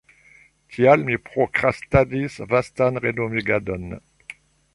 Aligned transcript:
Tial 0.77 1.03
mi 1.09 1.17
prokrastadis 1.27 2.39
vastan 2.55 2.99
renovigadon. 3.05 3.87